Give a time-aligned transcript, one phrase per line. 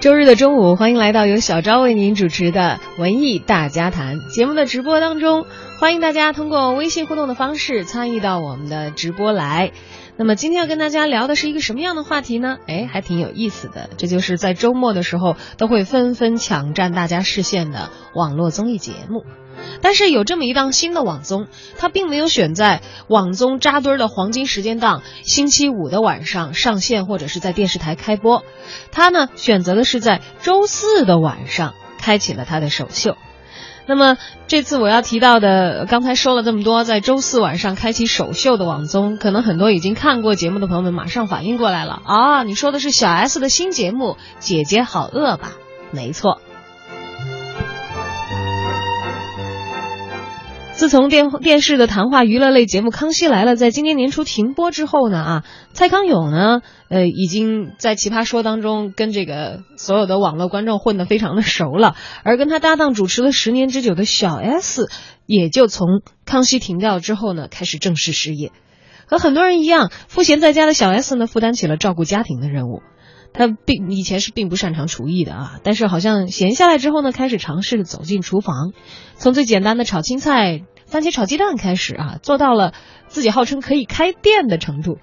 [0.00, 5.44] 周日的中午，欢迎来到由小昭为您主持的文艺大家谈节目的直播当中，
[5.78, 9.72] 欢迎大家通过微信互动的方式参与到我们的直播来。
[10.20, 12.58] 那么今天要跟大家聊的是一个什么样的话题呢？
[12.66, 19.24] 哎，还挺有意思的，这就是在周末的时候都会纷纷抢占大家视线的网络综艺节目。
[19.80, 21.46] 但是有这么一档新的网综，
[21.78, 28.44] 它并没有选在网综扎堆的黄金时间档星期五的晚上上线，或者是在电视台开播，
[28.92, 33.16] 它呢选择的是在周四的晚上开启了它的首秀。
[33.90, 42.42] 那么这次我要提到的，刚才说了这么多，在周四晚上开启首秀的网综，可能很多已经看过节目的朋友们马上反应过来了啊！
[42.44, 45.54] 你说的是小 S 的新节目《姐姐好饿》吧？
[45.90, 46.40] 没错。
[50.80, 55.44] 自从电电视的谈话娱乐类节目《康熙来了》在今年年初停播之后呢，啊，
[55.74, 64.88] 蔡康永呢，呃，已经在《奇葩说》当中跟这个所有的网络观众混得非常的熟了，而跟他搭档主持了十年之久的小 S，
[65.26, 65.86] 也就从
[66.24, 68.50] 《康熙》停掉之后呢，开始正式失业。
[69.04, 72.80] 和很多人一样，赋闲在家的小 S 呢，负担起了照顾家庭的任务。
[73.32, 78.72] 他并以前是并不擅长厨艺的啊，但是好像闲下来之后呢，开始尝试走进厨房，
[79.16, 82.72] 从最简单的炒青菜、番茄炒鸡蛋开始啊，做到了
[83.08, 84.98] 自己号称可以开店的程度。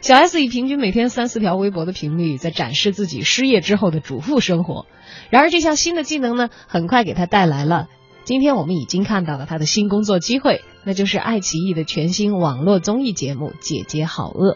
[0.00, 4.86] 小 S 以平均每天三四条微博的频率，在展示自己失业之后的主妇生活。
[5.30, 7.86] 然而这项新的技能呢，很快给他带来了
[8.24, 14.52] 今天我们已经看到了他的新工作机会，那就是爱奇艺的全新网络综艺节目《姐姐好饿》。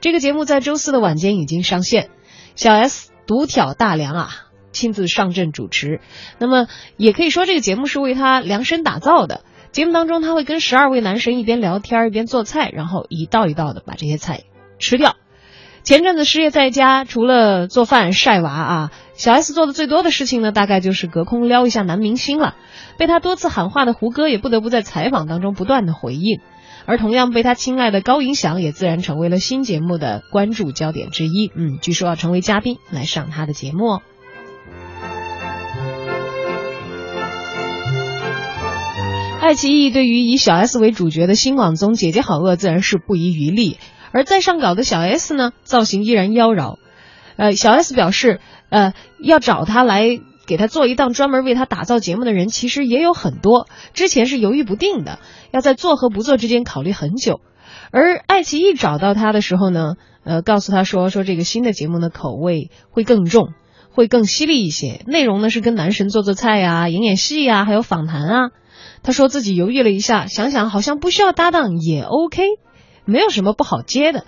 [0.00, 2.10] 这个节目在周四的晚间已经上线。
[2.56, 4.28] 小 S 独挑大梁啊，
[4.72, 6.00] 亲自上阵主持。
[6.38, 9.42] 那么也可以说，这个节目是为他量身打造的。
[9.72, 14.42] 节目当中，他会跟十二位男神一边聊天一边做菜，然后一道一道的把这些菜
[14.78, 15.16] 吃掉。
[15.82, 22.54] 前阵子失业在家，除了做饭晒娃啊，小 S 做的最多的事情呢，大概就是隔空撩一下男明星了。
[22.98, 26.40] 被他多次喊话的胡歌，也不得不在采访当中不断的回应。
[26.90, 31.48] 而同样被他青睐的高云翔也自然成为了新节目的关注焦点之一。
[31.54, 34.00] 嗯，据说要成为嘉宾来上他的节目。
[39.40, 43.78] 爱奇艺对于以小 S 为主角的新网综《姐姐好饿》自然是不遗余力，
[44.10, 46.78] 而在上稿的小 S 呢，造型依然妖娆。
[47.36, 50.18] 呃，小 S 表示，呃，要找他来。
[50.50, 53.68] 给他做一档专门为他打造节目的人，其实也有很多。
[53.94, 55.20] 之前是犹豫不定的，
[55.52, 57.40] 要在做和不做之间考虑很久。
[57.92, 59.94] 而爱奇艺找到他的时候呢，
[60.24, 63.50] 呃，告诉他说说这个新的节目的口味会更重，
[63.92, 65.04] 会更犀利一些。
[65.06, 68.50] 内容呢是跟男神做做菜呀、演演戏呀，还有访谈啊。
[69.04, 72.42] 他说自己犹豫了一下，想想好像不需要搭档也 OK，
[73.04, 74.24] 没有什么不好接的。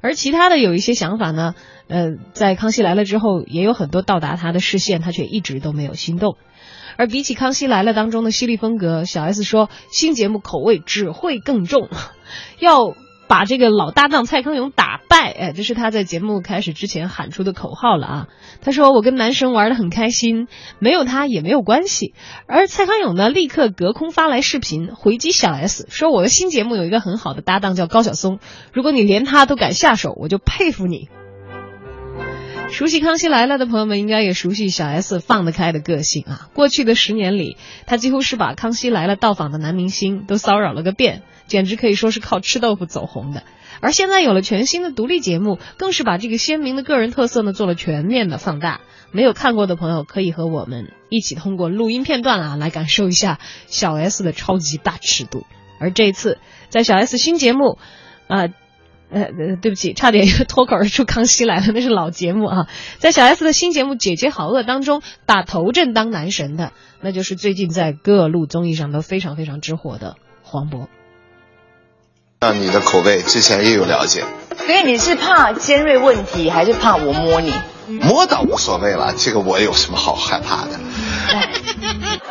[0.00, 1.54] 而其他的有一些想法呢。
[1.88, 6.36] 呃，在康熙来了之后，也有很多到达他的视线，他却一直都没有心动。
[6.96, 11.88] 而比起康熙来了当中的犀利风格，小 S 说新节目口味只会更重，
[12.58, 12.94] 要
[13.28, 15.30] 把这个老搭档蔡康永打败。
[15.30, 18.28] 哎，这是他在节目开始之前喊出的口号了啊！
[18.62, 20.48] 他说我跟男神玩的很开心，
[20.78, 22.14] 没有他也没有关系。
[22.46, 28.38] 而蔡康永呢，立刻隔空发来视频回击小 S，说我的新节目有一个很好的搭档叫高晓松，
[28.72, 31.08] 如果你连他都敢下手，我就佩服你。
[32.68, 36.50] 熟悉《康熙来了》的朋友们，应该也熟悉小 S 放得开的个性啊。
[36.52, 37.56] 过去的十年里，
[37.86, 43.44] 他几乎是把《康熙来了》到访的男明星都骚扰了个遍，简直可以说是靠吃豆腐走红的。
[43.80, 48.82] 而现在有了全新的独立节目，更是把这个鲜明的个人特色呢做了全面的放大。
[49.10, 53.38] 没有看过的朋友，可以和我们一起通过录音片段啊，来感受一下
[53.68, 55.46] 小 S 的超级大尺度。
[55.80, 56.38] 而这次，
[56.68, 57.78] 在小 S 新节目，
[58.28, 58.48] 啊。
[59.10, 59.28] 呃，
[59.60, 62.66] 对不起，差点 脱口而出《康熙来了》，那是老节目啊。
[62.98, 70.88] 在小 S 的新节目《姐姐好饿》当中，打头阵当男神的，那就是最近在各路综艺上都非常非常之火的黄渤。
[72.40, 74.24] 那你的口味之前也有了解，
[74.56, 77.52] 所以你是怕尖锐问题，还是怕我摸你？
[78.02, 80.72] 摸倒无所谓了，这个我有什么好害怕的？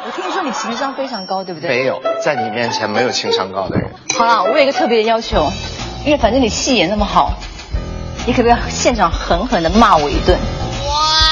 [0.05, 1.69] 我听说你情商非常高，对不对？
[1.69, 3.91] 没有，在你面前没有情商高的人。
[4.17, 5.49] 好了，我有一个特别的要求。
[6.05, 7.33] 因为反正你戏演那么好，
[8.27, 10.37] 你可不可以现场狠狠的骂我一顿？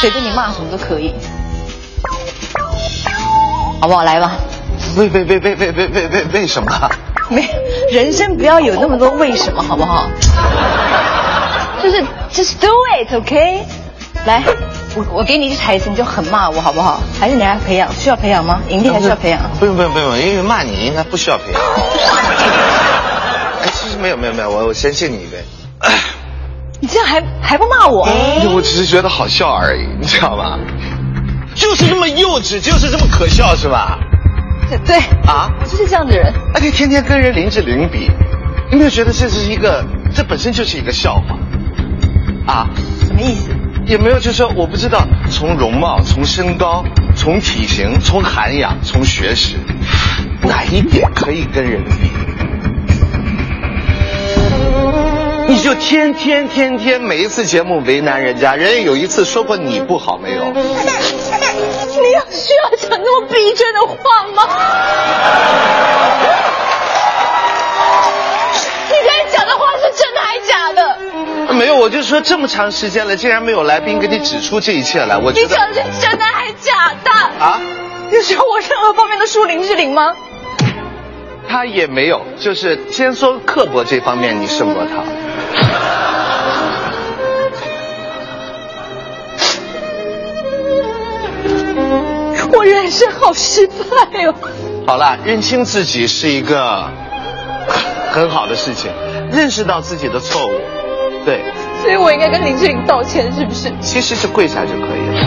[0.02, 1.14] 随便你骂什么都可以，
[3.80, 4.04] 好不好？
[4.04, 4.32] 来吧。
[4.98, 6.90] 为为为为为为为为为什么？
[7.30, 7.48] 没，
[7.92, 10.10] 人生不要有那么多为什么，好不好？
[11.82, 12.68] 就是 just do
[12.98, 13.64] it，OK？
[14.26, 14.42] 来，
[14.96, 17.00] 我我给你一句台词，你就狠骂我，好不好？
[17.20, 17.94] 还是你来培养？
[17.94, 18.60] 需要培养吗？
[18.70, 19.40] 营地还需要培养？
[19.60, 21.62] 不用不用不用，因为骂你应该不需要培养。
[24.04, 25.42] 没有没有没有，我我先敬你一杯。
[26.82, 28.06] 你这样还还不骂我？
[28.54, 30.60] 我只是觉得好笑而已，你知道吗？
[31.56, 33.98] 就是这么幼稚，就是这么可笑，是吧？
[34.70, 36.34] 对对啊我就是这样的人。
[36.54, 38.12] 而且天天跟人林志玲比，
[38.72, 41.38] 有没有觉得这是一个，这本身就是一个笑话？
[42.46, 42.68] 啊，
[43.08, 43.52] 什么意思？
[43.86, 46.84] 也没有就是说，我不知道，从容貌、从身高、
[47.16, 49.56] 从体型、从涵养、从学识，
[50.42, 52.12] 哪一点可以跟人比？
[55.64, 60.44] 就天天天天每一次节目为难人家，人家有一次说过你不好没有？
[60.52, 60.62] 你
[62.12, 63.96] 要需要讲那么逼真的话
[64.36, 64.44] 吗？
[68.90, 71.54] 你刚才讲的话是真的还是假的？
[71.54, 77.10] 没有，我就说这么长时间了，竟然没有来宾给你指出这一切来，我觉得你讲的是真的还是假的？
[77.40, 77.62] 啊，
[78.12, 80.14] 你说我任何方面的输林志玲吗？
[81.48, 85.06] 他也没有，就是先说刻薄这方面你胜过他。
[92.56, 94.34] 我人生好失败哦。
[94.86, 96.90] 好了，认清自己是一个
[98.12, 98.92] 很好的事情，
[99.32, 100.52] 认识到自己的错误，
[101.26, 101.44] 对，
[101.82, 103.72] 所以我应该跟林志颖道歉，是不是？
[103.82, 105.24] 其实是跪下就可以了。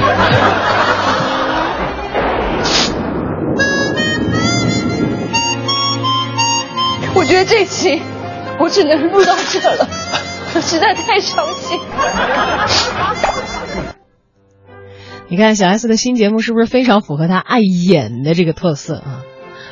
[7.14, 8.02] 我觉得这期
[8.58, 9.88] 我只能录到这了，
[10.55, 11.81] 我实在太伤心。
[15.28, 19.23] 你看小 S 的新节目是不是非常符合她爱演的这个特色啊？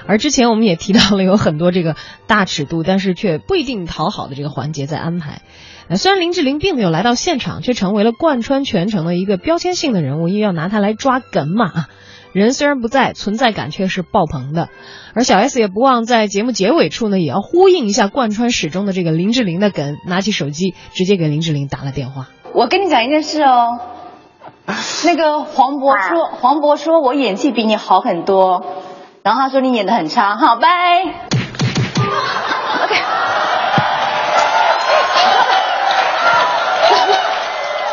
[0.06, 1.94] 而之前我们也提到了有很多这个
[2.26, 5.42] 大尺度，但是却不一定讨好的这个环节在安排。
[5.88, 11.86] 那，虽然林志玲并没有来到现场，却成为了贯穿全程的一个标签性的人物，因为要拿她来抓梗嘛。
[12.32, 14.68] 人虽然不在，存在感却是爆棚的。
[15.14, 22.28] 而小 S 也不忘在节目结尾处呢，也要呼应一下贯穿始终的这个林志玲的梗，拿起手机直接给林志玲打了电话。
[22.52, 23.78] 我跟你讲一件事哦，
[25.04, 28.64] 那个黄渤说，黄渤说我演技比你好很多，
[29.22, 30.68] 然后他说你演的很差，好，拜。
[32.84, 32.94] OK。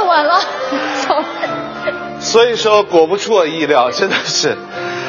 [0.07, 0.39] 完了，
[1.07, 1.23] 走。
[2.19, 4.57] 所以说，果不出我意料，真的是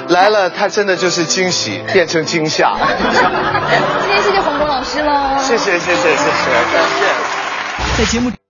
[0.09, 2.73] 来了，他真的就是惊喜变成惊吓。
[4.01, 5.39] 今天谢谢黄渤老师喽。
[5.39, 7.05] 谢谢谢谢谢谢，感谢。
[7.99, 8.42] 在节目。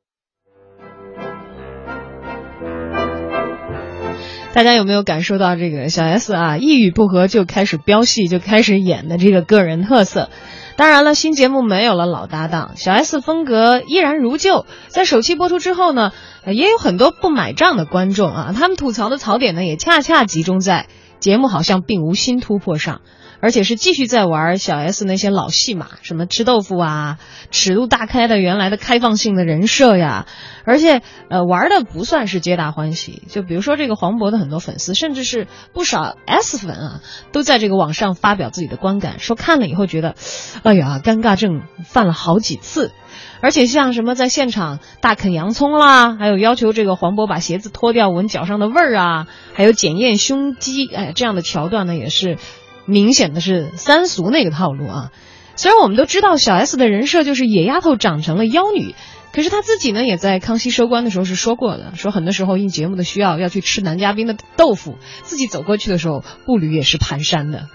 [4.54, 10.28] 大家有没有感受到这个小 S 啊，一语不合就开始飙戏，就开始演的这个个人特色？
[10.76, 14.66] 当然了，新节目没有了老搭档，小 S 风格依然如旧。
[14.88, 16.12] 在首期播出之后呢，
[16.44, 20.86] 也有很多不买账的观众啊，他们吐槽的槽点呢，也恰恰集中在
[21.18, 23.00] 节目好像并无新突破上。
[23.42, 27.18] 而且是继续在玩小 S 那些老戏码，什么吃豆腐啊，
[27.50, 30.26] 尺度大开的原来的开放性的人设呀，
[30.64, 33.24] 而且呃玩的不算是皆大欢喜。
[33.28, 37.00] 就比如说这个黄渤的很多粉丝，甚至是不少 S 粉啊，
[37.32, 40.14] 都在这个网上发表自己的观感，说看了以后觉得，
[40.62, 42.92] 哎呀，尴尬症犯了好几次。
[43.40, 52.38] 而且像什么在现场大啃洋葱啦，还有要求这个黄渤把鞋子脱掉闻脚上的味儿啊，还有检验胸肌，哎，这样的桥段呢，也是。
[52.86, 55.10] 明显的是三俗那个套路啊！
[55.56, 58.94] 虽然我们都知道小 S 的人设就是野丫头长成了妖女，
[59.32, 67.68] 可是她自己呢也在康熙收官的时候是说过的，说很多时候应节目的需要要去吃男嘉宾的豆腐，自己走过去的时候步履也是蹒跚的。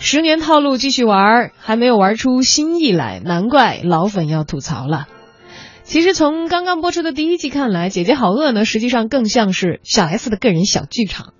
[0.00, 5.06] 十年套路继续玩，还没有玩出新意来，难怪老粉要吐槽了。
[5.84, 11.33] 其实从刚刚播出的第一季看来，《姐姐好饿》呢，实际上更像是小 S 的个人小剧场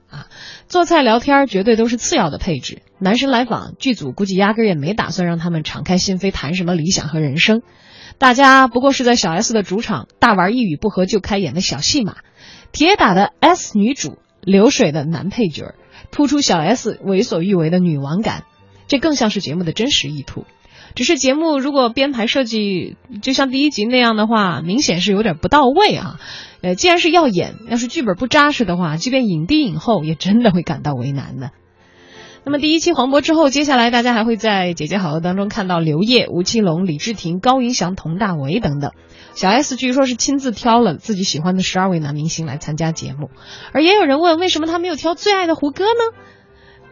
[0.68, 2.82] 做菜聊天绝对都是次要的配置。
[2.98, 7.62] 男神来访，剧组估计压根也没打算让他们敞开心扉谈什么理想和人生。
[8.18, 12.16] 大家不过是在小 S 的主场大玩一语不合就开演的小戏码。
[12.72, 15.74] 铁打的 S 女主，流水的男配角，
[16.10, 18.44] 突出小 S 为所欲为的女王感，
[18.88, 20.44] 这更像是节目的真实意图。
[20.94, 26.20] 只是节目如果编排设计就像第一集那样的话，明显是有点不到位啊。
[26.60, 31.50] 呃，既然是要演，要是剧本不扎实的话，即便影帝影后也真的会感到为难的。
[32.46, 38.92] 那么第一期黄渤之后，接下来大家还会在《姐姐好饿》当中看到刘烨、吴奇隆、李治廷、高云翔、佟大为等等。
[39.34, 43.30] 小 S 据说是亲自挑了自己喜欢的十二位男明星来参加节目，
[43.72, 46.16] 而也有人问为什么他没有挑最爱的胡歌呢？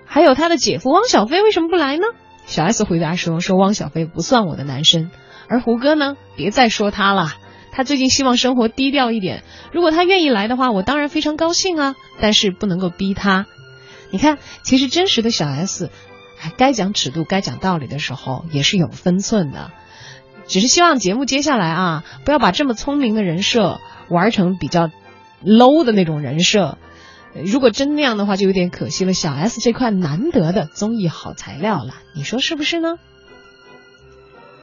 [0.06, 2.04] 还有他的姐夫汪小菲为什么不来呢？
[2.46, 5.10] 小 S 回答说：“说汪小菲不算我的男生，
[5.48, 7.32] 而胡歌呢，别再说他了。
[7.70, 9.42] 他最近希望生活低调一点。
[9.72, 11.94] 如果他愿意来的话，我当然非常高兴啊。
[12.20, 13.46] 但是不能够逼他。
[14.10, 15.90] 你看，其实真实的小 S，
[16.58, 19.70] 该讲尺度、该讲道理的时候也是有分寸的。
[20.46, 23.80] 只是希望节目接下来啊，不要把这么聪明的人设
[24.10, 24.90] 玩成比较
[25.42, 26.76] low 的那种人设。
[27.34, 32.98] 如果真那样的话，就有点可惜了小 S 这块难得的综艺好材料了，你说是不是呢？